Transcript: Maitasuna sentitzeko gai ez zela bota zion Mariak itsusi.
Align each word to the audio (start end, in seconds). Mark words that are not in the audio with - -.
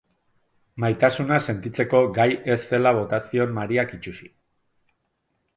Maitasuna 0.83 1.37
sentitzeko 1.53 2.01
gai 2.17 2.27
ez 2.55 2.57
zela 2.63 2.97
bota 3.01 3.23
zion 3.27 3.55
Mariak 3.59 3.97
itsusi. 3.99 4.31